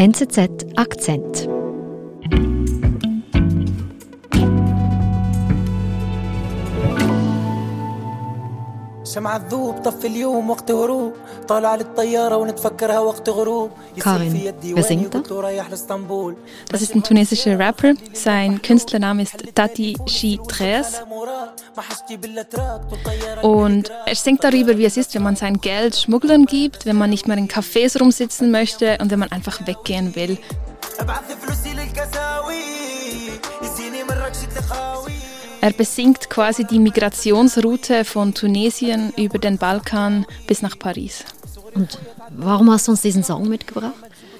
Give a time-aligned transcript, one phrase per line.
[0.00, 1.59] NZZ Akzent.
[13.98, 15.20] Karin, wer singt da?
[16.68, 17.94] Das ist ein tunesischer Rapper.
[18.12, 21.02] Sein Künstlername ist Tati Shi Tres.
[23.42, 27.10] Und er singt darüber, wie es ist, wenn man sein Geld Schmugglern gibt, wenn man
[27.10, 30.38] nicht mehr in Cafés rumsitzen möchte und wenn man einfach weggehen will.
[35.60, 41.24] Er besingt quasi die Migrationsroute von Tunesien über den Balkan bis nach Paris.
[41.74, 41.98] Und
[42.30, 43.94] warum hast du uns diesen Song mitgebracht?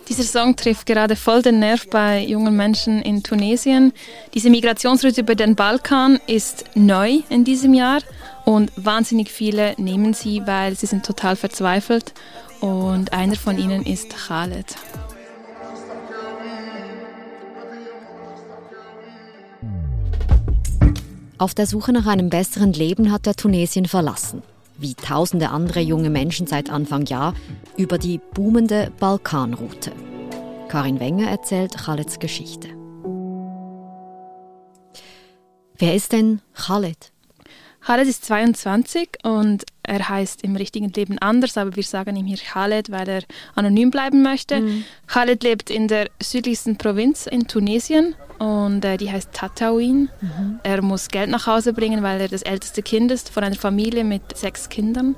[0.08, 3.92] Dieser Song trifft gerade voll den Nerv bei jungen Menschen in Tunesien.
[4.34, 8.00] Diese Migrationsroute über den Balkan ist neu in diesem Jahr
[8.44, 12.12] und wahnsinnig viele nehmen sie, weil sie sind total verzweifelt
[12.60, 14.74] und einer von ihnen ist Khaled.
[21.40, 24.42] Auf der Suche nach einem besseren Leben hat er Tunesien verlassen.
[24.76, 27.32] Wie tausende andere junge Menschen seit Anfang Jahr
[27.78, 29.92] über die boomende Balkanroute.
[30.68, 32.68] Karin Wenger erzählt Khaleds Geschichte.
[35.78, 37.10] Wer ist denn Khaled?
[37.84, 42.36] Khaled ist 22 und er heißt im richtigen Leben anders, aber wir sagen ihm hier
[42.36, 43.22] Khaled, weil er
[43.54, 44.62] anonym bleiben möchte.
[45.06, 50.08] Khaled lebt in der südlichsten Provinz in Tunesien und äh, die heißt Tatouin.
[50.62, 54.04] Er muss Geld nach Hause bringen, weil er das älteste Kind ist von einer Familie
[54.04, 55.16] mit sechs Kindern.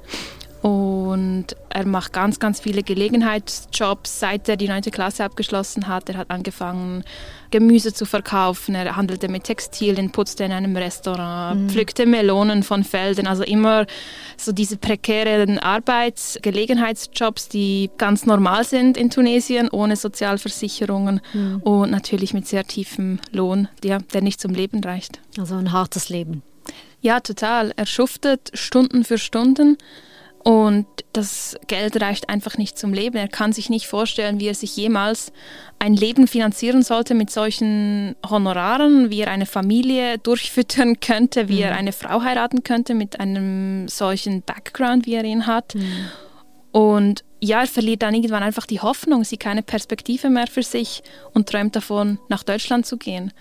[1.13, 4.83] Und er macht ganz, ganz viele Gelegenheitsjobs, seit er die 9.
[4.83, 6.09] Klasse abgeschlossen hat.
[6.09, 7.05] Er hat angefangen,
[7.51, 8.75] Gemüse zu verkaufen.
[8.75, 13.27] Er handelte mit Textilien, putzte in einem Restaurant, pflückte Melonen von Feldern.
[13.27, 13.87] Also immer
[14.39, 21.21] so diese prekären Arbeits-, Gelegenheitsjobs, die ganz normal sind in Tunesien, ohne Sozialversicherungen
[21.61, 25.21] und natürlich mit sehr tiefem Lohn, der, der nicht zum Leben reicht.
[25.39, 26.43] Also ein hartes Leben.
[27.03, 27.72] Ja, total.
[27.77, 29.77] Er schuftet Stunden für Stunden
[30.44, 33.16] und das Geld reicht einfach nicht zum Leben.
[33.16, 35.32] Er kann sich nicht vorstellen, wie er sich jemals
[35.78, 41.75] ein Leben finanzieren sollte mit solchen Honoraren, wie er eine Familie durchfüttern könnte, wie er
[41.75, 45.75] eine Frau heiraten könnte mit einem solchen Background, wie er ihn hat.
[46.72, 51.03] Und ja, er verliert dann irgendwann einfach die Hoffnung, sieht keine Perspektive mehr für sich
[51.34, 53.32] und träumt davon, nach Deutschland zu gehen.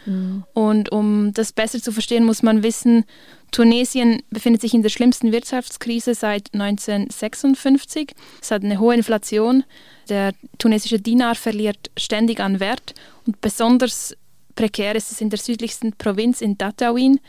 [0.54, 3.06] Und um das besser zu verstehen, muss man wissen,
[3.52, 8.14] Tunesien befindet sich in der schlimmsten Wirtschaftskrise seit 1956.
[8.42, 9.66] Es hat eine hohe Inflation.
[10.08, 12.94] Der tunesische Dinar verliert ständig an Wert.
[13.26, 14.16] Und besonders
[14.56, 17.20] prekär ist es in der südlichsten Provinz in Tatouin.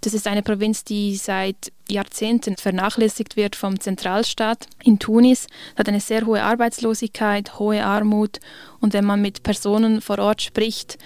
[0.00, 5.46] Das ist eine Provinz, die seit Jahrzehnten vernachlässigt wird vom Zentralstaat in Tunis.
[5.74, 8.40] Es hat eine sehr hohe Arbeitslosigkeit, hohe Armut.
[8.80, 10.98] Und wenn man mit Personen vor Ort spricht,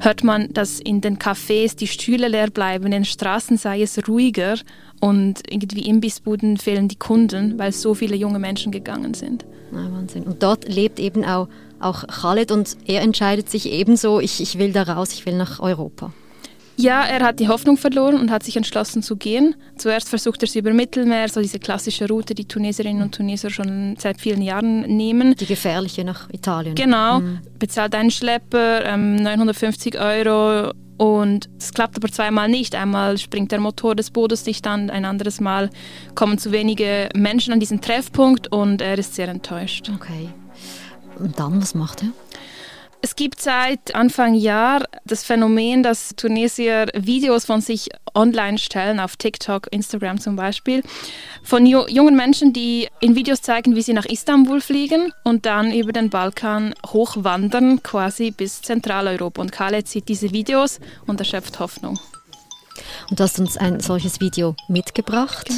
[0.00, 4.08] hört man, dass in den Cafés die Stühle leer bleiben, in den Straßen sei es
[4.08, 4.56] ruhiger
[5.00, 9.44] und irgendwie Imbissbuden fehlen die Kunden, weil so viele junge Menschen gegangen sind.
[9.72, 10.24] Na, Wahnsinn.
[10.24, 11.48] Und dort lebt eben auch,
[11.80, 15.60] auch Khaled und er entscheidet sich ebenso, ich, ich will da raus, ich will nach
[15.60, 16.12] Europa.
[16.76, 19.54] Ja, er hat die Hoffnung verloren und hat sich entschlossen zu gehen.
[19.76, 23.96] Zuerst versucht er es über Mittelmeer, so diese klassische Route, die Tunesierinnen und Tunesier schon
[23.98, 25.34] seit vielen Jahren nehmen.
[25.36, 26.74] Die gefährliche nach Italien.
[26.74, 27.22] Genau,
[27.58, 32.74] bezahlt einen Schlepper, ähm, 950 Euro und es klappt aber zweimal nicht.
[32.74, 35.70] Einmal springt der Motor des Bootes nicht an, ein anderes Mal
[36.14, 39.90] kommen zu wenige Menschen an diesen Treffpunkt und er ist sehr enttäuscht.
[39.94, 40.28] Okay.
[41.18, 42.08] Und dann, was macht er?
[43.06, 49.14] Es gibt seit Anfang Jahr das Phänomen, dass Tunesier Videos von sich online stellen, auf
[49.14, 50.82] TikTok, Instagram zum Beispiel,
[51.44, 55.92] von jungen Menschen, die in Videos zeigen, wie sie nach Istanbul fliegen und dann über
[55.92, 59.40] den Balkan hochwandern, quasi bis Zentraleuropa.
[59.40, 62.00] Und Khaled sieht diese Videos und erschöpft Hoffnung.
[63.08, 65.48] Und du hast uns ein solches Video mitgebracht.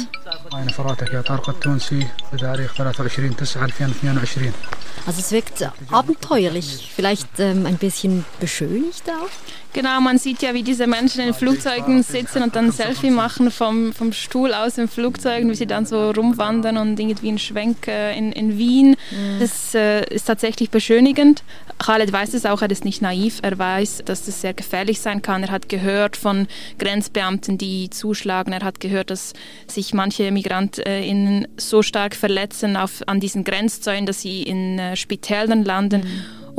[5.05, 9.29] Also es wirkt abenteuerlich, vielleicht ähm, ein bisschen beschönigt auch.
[9.71, 13.93] Genau, man sieht ja, wie diese Menschen in Flugzeugen sitzen und dann Selfie machen vom,
[13.93, 18.17] vom Stuhl aus im Flugzeug, wie sie dann so rumwandern und irgendwie einen Schwenk äh,
[18.17, 18.95] in, in Wien.
[19.39, 21.43] Das äh, ist tatsächlich beschönigend.
[21.77, 23.39] Khaled weiß es auch, er ist nicht naiv.
[23.43, 25.43] Er weiß, dass das sehr gefährlich sein kann.
[25.43, 26.47] Er hat gehört von
[26.79, 28.51] Grenzbeamten, die zuschlagen.
[28.53, 29.33] Er hat gehört, dass
[29.67, 35.63] sich manche MigrantInnen so stark verletzen auf, an diesen Grenzzäunen, dass sie in äh, Spitälern
[35.63, 36.07] landen.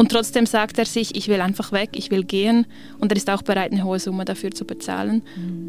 [0.00, 2.64] Und trotzdem sagt er sich, ich will einfach weg, ich will gehen.
[3.00, 5.20] Und er ist auch bereit, eine hohe Summe dafür zu bezahlen.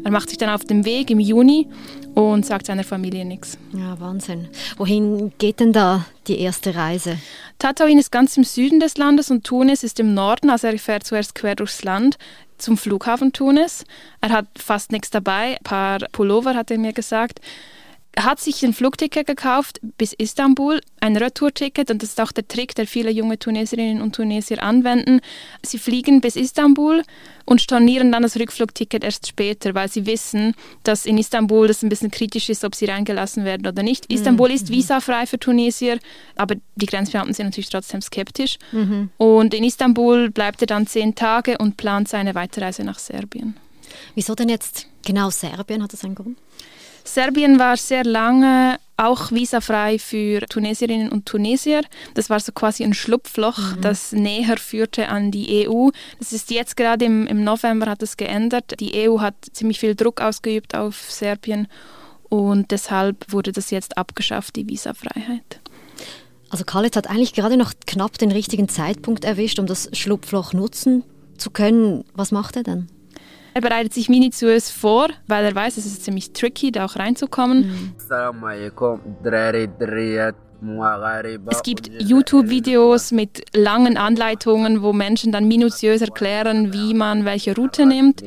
[0.04, 1.68] Er macht sich dann auf den Weg im Juni
[2.14, 3.58] und sagt seiner Familie nichts.
[3.74, 4.48] Ja, Wahnsinn.
[4.78, 7.18] Wohin geht denn da die erste Reise?
[7.58, 11.04] Tatooine ist ganz im Süden des Landes und Tunis ist im Norden, also er fährt
[11.04, 12.16] zuerst quer durchs Land
[12.56, 13.84] zum Flughafen Tunis.
[14.22, 17.42] Er hat fast nichts dabei, ein paar Pullover hat er mir gesagt
[18.18, 22.74] hat sich ein Flugticket gekauft bis Istanbul, ein Retourticket und das ist auch der Trick,
[22.74, 25.20] der viele junge Tunesierinnen und Tunesier anwenden.
[25.64, 27.02] Sie fliegen bis Istanbul
[27.46, 31.88] und stornieren dann das Rückflugticket erst später, weil sie wissen, dass in Istanbul das ein
[31.88, 34.10] bisschen kritisch ist, ob sie reingelassen werden oder nicht.
[34.10, 34.16] Mhm.
[34.16, 34.74] Istanbul ist mhm.
[34.74, 35.98] visafrei für Tunesier,
[36.36, 38.58] aber die Grenzbeamten sind natürlich trotzdem skeptisch.
[38.72, 39.10] Mhm.
[39.16, 43.56] Und in Istanbul bleibt er dann zehn Tage und plant seine Weiterreise nach Serbien.
[44.14, 45.82] Wieso denn jetzt genau Serbien?
[45.82, 46.38] Hat das einen Grund?
[47.04, 51.82] Serbien war sehr lange auch visafrei für Tunesierinnen und Tunesier.
[52.14, 53.80] Das war so quasi ein Schlupfloch, mhm.
[53.80, 55.90] das näher führte an die EU.
[56.18, 58.78] Das ist jetzt gerade im, im November hat es geändert.
[58.80, 61.68] Die EU hat ziemlich viel Druck ausgeübt auf Serbien
[62.28, 65.60] und deshalb wurde das jetzt abgeschafft, die Visafreiheit.
[66.48, 71.02] Also Khaled hat eigentlich gerade noch knapp den richtigen Zeitpunkt erwischt, um das Schlupfloch nutzen
[71.38, 72.04] zu können.
[72.14, 72.88] Was macht er denn?
[73.54, 77.94] Er bereitet sich minutiös vor, weil er weiß, es ist ziemlich tricky, da auch reinzukommen.
[81.50, 87.84] Es gibt YouTube-Videos mit langen Anleitungen, wo Menschen dann minutiös erklären, wie man welche Route
[87.84, 88.22] nimmt.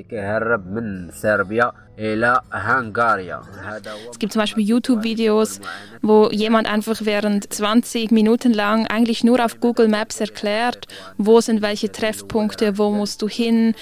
[4.11, 5.61] Es gibt zum Beispiel YouTube-Videos,
[6.01, 10.87] wo jemand einfach während 20 Minuten lang eigentlich nur auf Google Maps erklärt,
[11.17, 13.75] wo sind welche Treffpunkte, wo musst du hin,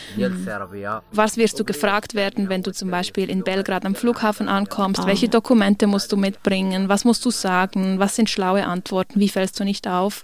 [1.12, 5.30] was wirst du gefragt werden, wenn du zum Beispiel in Belgrad am Flughafen ankommst, welche
[5.30, 9.64] Dokumente musst du mitbringen, was musst du sagen, was sind schlaue Antworten, wie fällst du
[9.64, 10.24] nicht auf.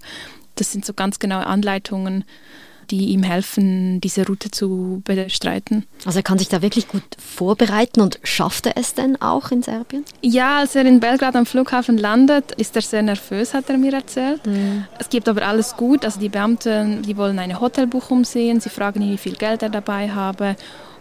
[0.56, 2.24] Das sind so ganz genaue Anleitungen
[2.92, 5.86] die ihm helfen, diese Route zu bestreiten.
[6.06, 9.64] Also er kann sich da wirklich gut vorbereiten und schafft er es denn auch in
[9.64, 10.06] Serbien?
[10.22, 13.94] Ja, als er in Belgrad am Flughafen landet, ist er sehr nervös, hat er mir
[13.94, 14.46] erzählt.
[14.46, 14.86] Mhm.
[15.00, 16.06] Es gibt aber alles gut.
[16.06, 19.70] Also die Beamten, die wollen eine Hotelbuchung sehen, sie fragen ihn, wie viel Geld er
[19.70, 20.56] dabei habe.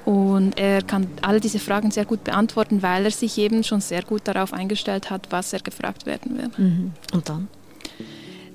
[0.05, 4.03] Und er kann alle diese Fragen sehr gut beantworten, weil er sich eben schon sehr
[4.03, 6.59] gut darauf eingestellt hat, was er gefragt werden wird.
[6.59, 6.93] Mhm.
[7.13, 7.49] Und dann?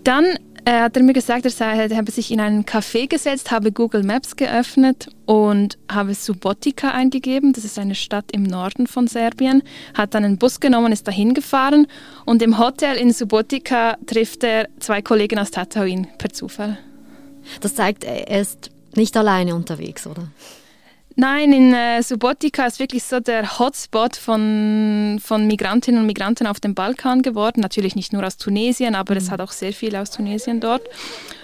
[0.03, 0.25] Dann
[0.65, 3.71] äh, hat er mir gesagt, er, sei, er habe sich in einen Café gesetzt, habe
[3.71, 7.54] Google Maps geöffnet und habe Subotica eingegeben.
[7.54, 9.63] Das ist eine Stadt im Norden von Serbien.
[9.94, 11.88] Hat dann einen Bus genommen, ist dahin gefahren
[12.25, 16.77] und im Hotel in Subotica trifft er zwei Kollegen aus Tatooine per Zufall.
[17.60, 20.27] Das zeigt, er ist nicht alleine unterwegs, oder?
[21.15, 26.60] Nein, in äh, Subotica ist wirklich so der Hotspot von, von Migrantinnen und Migranten auf
[26.60, 27.62] dem Balkan geworden.
[27.62, 29.19] Natürlich nicht nur aus Tunesien, aber mhm.
[29.19, 30.81] es hat auch sehr viele aus Tunesien dort.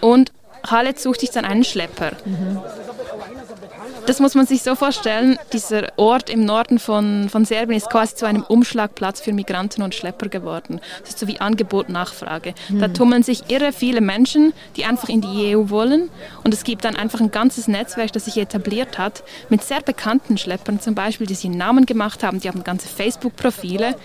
[0.01, 0.31] Und
[0.63, 2.13] Khaled sucht sich dann einen Schlepper.
[2.25, 2.59] Mhm.
[4.09, 8.15] Das muss man sich so vorstellen, dieser Ort im Norden von, von Serbien ist quasi
[8.15, 10.81] zu einem Umschlagplatz für Migranten und Schlepper geworden.
[11.01, 12.55] Das ist so wie Angebot, Nachfrage.
[12.69, 16.09] Da tummeln sich irre viele Menschen, die einfach in die EU wollen.
[16.43, 20.39] Und es gibt dann einfach ein ganzes Netzwerk, das sich etabliert hat, mit sehr bekannten
[20.39, 23.95] Schleppern zum Beispiel, die sich einen Namen gemacht haben, die haben ganze Facebook-Profile.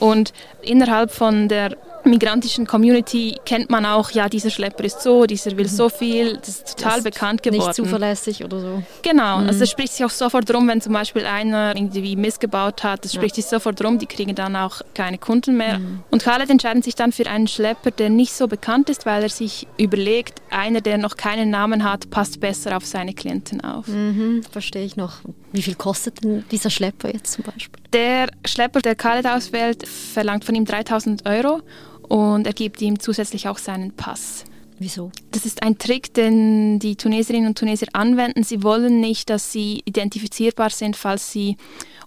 [0.00, 0.32] Und
[0.62, 1.76] innerhalb von der
[2.12, 6.48] migrantischen Community kennt man auch, ja, dieser Schlepper ist so, dieser will so viel, das
[6.48, 7.66] ist total das bekannt geworden.
[7.66, 8.82] Nicht zuverlässig oder so.
[9.02, 9.48] Genau, mhm.
[9.48, 13.14] also es spricht sich auch sofort drum, wenn zum Beispiel einer irgendwie missgebaut hat, es
[13.14, 13.42] spricht ja.
[13.42, 15.78] sich sofort drum, die kriegen dann auch keine Kunden mehr.
[15.78, 16.02] Mhm.
[16.10, 19.30] Und Khaled entscheiden sich dann für einen Schlepper, der nicht so bekannt ist, weil er
[19.30, 23.88] sich überlegt, einer, der noch keinen Namen hat, passt besser auf seine Klienten auf.
[23.88, 25.20] Mhm, verstehe ich noch.
[25.52, 27.81] Wie viel kostet denn dieser Schlepper jetzt zum Beispiel?
[27.92, 31.60] Der Schlepper, der Khaled auswählt, verlangt von ihm 3000 Euro
[32.08, 34.44] und er gibt ihm zusätzlich auch seinen Pass.
[34.78, 35.12] Wieso?
[35.30, 38.42] Das ist ein Trick, den die Tunesierinnen und Tunesier anwenden.
[38.42, 41.56] Sie wollen nicht, dass sie identifizierbar sind, falls sie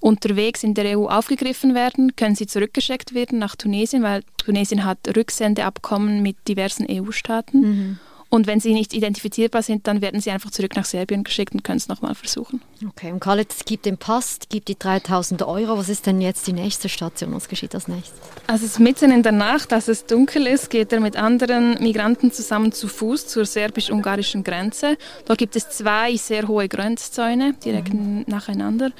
[0.02, 5.00] unterwegs in der EU aufgegriffen werden, können sie zurückgeschickt werden nach Tunesien, weil Tunesien hat
[5.16, 7.60] Rücksendeabkommen mit diversen EU-Staaten.
[7.60, 8.00] Mhm.
[8.30, 11.64] Und wenn sie nicht identifizierbar sind, dann werden sie einfach zurück nach Serbien geschickt und
[11.64, 12.62] können es nochmal versuchen.
[12.88, 15.78] Okay, und Khaled gibt den Pass, gibt die 3000 Euro.
[15.78, 17.34] Was ist denn jetzt die nächste Station?
[17.34, 18.20] Was geschieht als nächstes?
[18.48, 21.82] Also es ist mitten in der Nacht, als es dunkel ist, geht er mit anderen
[21.82, 24.98] Migranten zusammen zu Fuß zur serbisch-ungarischen Grenze.
[25.26, 28.26] Dort gibt es zwei sehr hohe Grenzzäune direkt mhm.
[28.28, 28.92] nacheinander.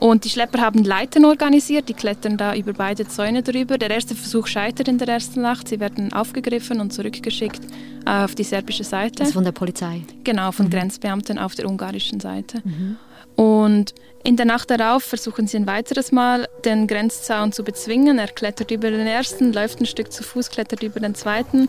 [0.00, 3.76] Und die Schlepper haben Leitern organisiert, die klettern da über beide Zäune drüber.
[3.76, 5.68] Der erste Versuch scheitert in der ersten Nacht.
[5.68, 7.60] Sie werden aufgegriffen und zurückgeschickt
[8.06, 9.22] äh, auf die serbische Seite.
[9.22, 10.02] Also von der Polizei?
[10.24, 10.70] Genau, von mhm.
[10.70, 12.62] Grenzbeamten auf der ungarischen Seite.
[12.64, 12.96] Mhm.
[13.36, 18.18] Und in der Nacht darauf versuchen sie ein weiteres Mal, den Grenzzaun zu bezwingen.
[18.18, 21.68] Er klettert über den ersten, läuft ein Stück zu Fuß, klettert über den zweiten.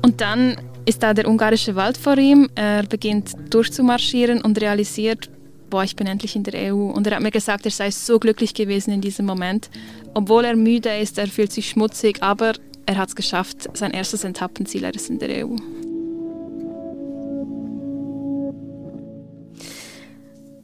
[0.00, 2.48] Und dann ist da der ungarische Wald vor ihm.
[2.54, 5.30] Er beginnt durchzumarschieren und realisiert,
[5.70, 6.90] boah, ich bin endlich in der EU.
[6.90, 9.70] Und er hat mir gesagt, er sei so glücklich gewesen in diesem Moment.
[10.14, 12.52] Obwohl er müde ist, er fühlt sich schmutzig, aber
[12.86, 13.68] er hat es geschafft.
[13.76, 15.56] Sein erstes Etappenziel, er ist in der EU.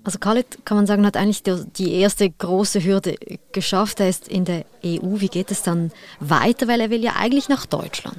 [0.03, 3.17] Also Khaled, kann man sagen, hat eigentlich die erste große Hürde
[3.53, 4.01] geschafft.
[4.01, 5.21] Er ist in der EU.
[5.21, 6.69] Wie geht es dann weiter?
[6.69, 8.19] Weil er will ja eigentlich nach Deutschland.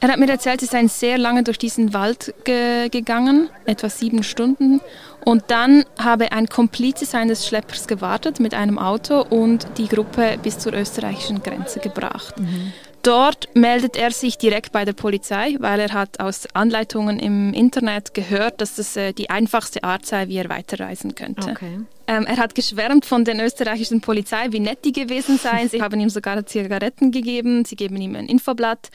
[0.00, 4.22] Er hat mir erzählt, sie seien sehr lange durch diesen Wald ge gegangen, etwa sieben
[4.22, 4.80] Stunden.
[5.24, 10.58] Und dann habe ein Komplize seines Schleppers gewartet mit einem Auto und die Gruppe bis
[10.58, 12.38] zur österreichischen Grenze gebracht.
[12.38, 12.72] Mhm.
[13.02, 18.14] Dort meldet er sich direkt bei der Polizei, weil er hat aus Anleitungen im Internet
[18.14, 21.52] gehört, dass das äh, die einfachste Art sei, wie er weiterreisen könnte.
[21.52, 21.80] Okay.
[22.08, 25.68] Ähm, er hat geschwärmt von den österreichischen Polizei, wie nett die gewesen seien.
[25.68, 28.90] Sie haben ihm sogar Zigaretten gegeben, sie geben ihm ein Infoblatt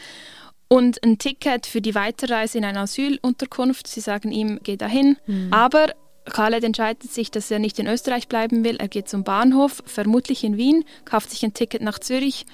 [0.71, 3.87] und ein Ticket für die Weiterreise in eine Asylunterkunft.
[3.87, 5.16] Sie sagen ihm, geh dahin.
[5.26, 5.52] Mhm.
[5.52, 5.88] Aber
[6.25, 8.76] Khaled entscheidet sich, dass er nicht in Österreich bleiben will.
[8.76, 12.47] Er geht zum Bahnhof, vermutlich in Wien, kauft sich ein Ticket nach Zürich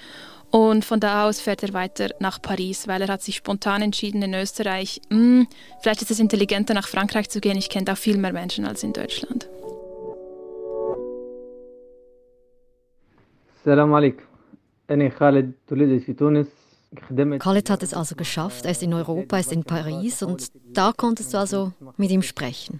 [0.53, 4.21] und von da aus fährt er weiter nach Paris, weil er hat sich spontan entschieden
[4.23, 5.47] in Österreich, mh, hm,
[5.81, 7.57] vielleicht ist es intelligenter nach Frankreich zu gehen.
[7.57, 9.49] Ich kenne da viel mehr Menschen als in Deutschland.
[13.65, 14.25] السلام عليكم
[14.91, 16.47] أنا خالد ولدت في تونس
[17.40, 18.66] Khaled hat es also geschafft.
[18.66, 22.22] Er ist in Europa, er ist in Paris und da konntest du also mit ihm
[22.22, 22.80] sprechen.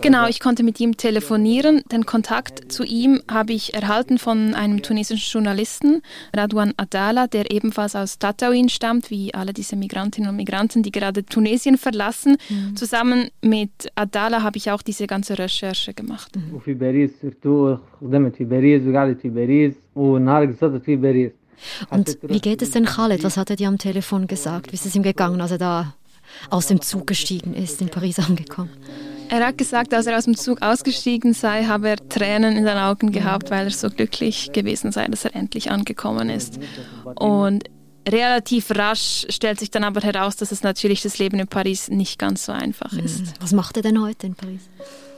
[0.00, 1.82] Genau, ich konnte mit ihm telefonieren.
[1.92, 6.02] Den Kontakt zu ihm habe ich erhalten von einem tunesischen Journalisten,
[6.34, 11.24] Radwan Adala, der ebenfalls aus Tatouin stammt, wie alle diese Migrantinnen und Migranten, die gerade
[11.24, 12.36] Tunesien verlassen.
[12.48, 12.76] Mhm.
[12.76, 16.36] Zusammen mit Adala habe ich auch diese ganze Recherche gemacht.
[16.36, 16.54] Mhm.
[21.90, 23.24] Und wie geht es denn Khaled?
[23.24, 24.72] Was hat er dir am Telefon gesagt?
[24.72, 25.94] Wie ist es ihm gegangen, als er da
[26.48, 28.70] aus dem Zug gestiegen ist, in Paris angekommen?
[29.28, 32.76] Er hat gesagt, als er aus dem Zug ausgestiegen sei, habe er Tränen in den
[32.76, 36.58] Augen gehabt, weil er so glücklich gewesen sei, dass er endlich angekommen ist.
[37.14, 37.64] Und
[38.08, 42.18] relativ rasch stellt sich dann aber heraus, dass es natürlich das Leben in Paris nicht
[42.18, 43.04] ganz so einfach hm.
[43.04, 43.34] ist.
[43.40, 44.68] Was macht er denn heute in Paris?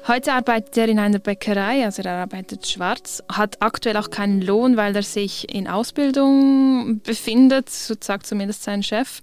[0.09, 4.77] Heute arbeitet er in einer Bäckerei, also er arbeitet schwarz, hat aktuell auch keinen Lohn,
[4.77, 9.23] weil er sich in Ausbildung befindet, so sagt zumindest sein Chef.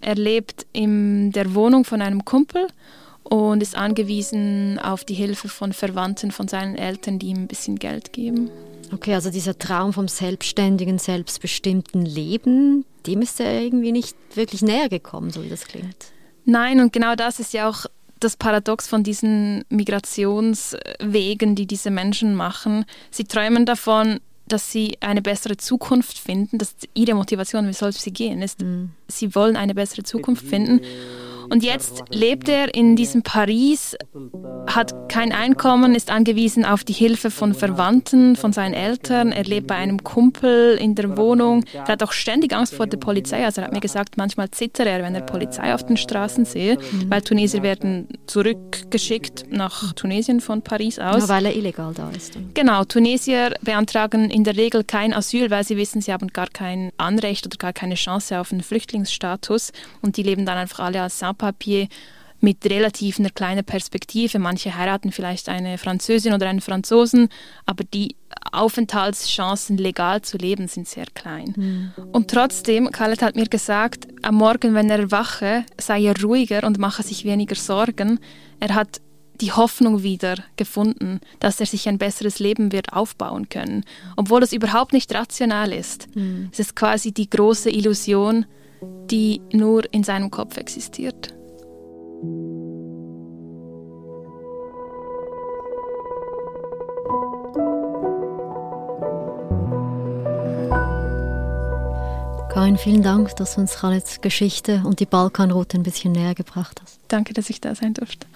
[0.00, 2.66] Er lebt in der Wohnung von einem Kumpel
[3.24, 7.78] und ist angewiesen auf die Hilfe von Verwandten von seinen Eltern, die ihm ein bisschen
[7.78, 8.50] Geld geben.
[8.94, 14.88] Okay, also dieser Traum vom selbstständigen, selbstbestimmten Leben, dem ist er irgendwie nicht wirklich näher
[14.88, 16.12] gekommen, so wie das klingt.
[16.44, 17.86] Nein, und genau das ist ja auch
[18.20, 22.84] das Paradox von diesen Migrationswegen, die diese Menschen machen.
[23.10, 26.58] Sie träumen davon, dass sie eine bessere Zukunft finden.
[26.58, 28.90] Das ist ihre Motivation, wie soll es sie gehen, ist, mhm.
[29.08, 30.80] sie wollen eine bessere Zukunft finden.
[31.48, 33.96] Und jetzt lebt er in diesem Paris,
[34.66, 39.32] hat kein Einkommen, ist angewiesen auf die Hilfe von Verwandten, von seinen Eltern.
[39.32, 41.64] Er lebt bei einem Kumpel in der Wohnung.
[41.72, 43.44] Er hat auch ständig Angst vor der Polizei.
[43.44, 46.76] Also er hat mir gesagt, manchmal zittert er, wenn er Polizei auf den Straßen sehe,
[46.76, 47.10] mhm.
[47.10, 51.22] weil Tunesier werden zurückgeschickt nach Tunesien von Paris aus.
[51.22, 52.38] Ja, weil er illegal da ist.
[52.54, 56.92] Genau, Tunesier beantragen in der Regel kein Asyl, weil sie wissen, sie haben gar kein
[56.96, 59.72] Anrecht oder gar keine Chance auf einen Flüchtlingsstatus
[60.02, 61.88] und die leben dann einfach alle als sans Papier
[62.40, 64.38] mit relativ einer kleinen Perspektive.
[64.38, 67.28] Manche heiraten vielleicht eine Französin oder einen Franzosen,
[67.64, 68.16] aber die
[68.52, 71.54] Aufenthaltschancen, legal zu leben, sind sehr klein.
[71.56, 71.92] Mhm.
[72.12, 76.78] Und trotzdem, Khaled hat mir gesagt, am Morgen, wenn er wache, sei er ruhiger und
[76.78, 78.20] mache sich weniger Sorgen.
[78.60, 79.00] Er hat
[79.40, 83.84] die Hoffnung wieder gefunden, dass er sich ein besseres Leben wird aufbauen können,
[84.16, 86.14] obwohl es überhaupt nicht rational ist.
[86.14, 86.48] Mhm.
[86.52, 88.46] Es ist quasi die große Illusion,
[89.10, 91.34] die nur in seinem Kopf existiert.
[102.56, 106.80] Karin, vielen Dank, dass du uns Khaleds Geschichte und die Balkanroute ein bisschen näher gebracht
[106.82, 106.98] hast.
[107.08, 108.26] Danke, dass ich da sein durfte.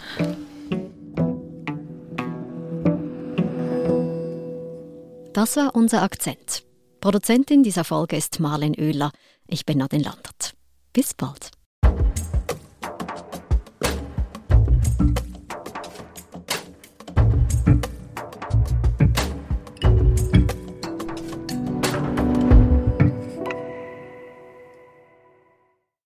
[5.32, 6.64] Das war unser Akzent.
[7.00, 9.10] Produzentin dieser Folge ist Marlen Oehler.
[9.46, 10.54] Ich bin Nadine Landert.
[10.92, 11.50] Bis bald.